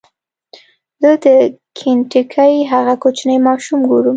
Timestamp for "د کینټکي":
1.23-2.53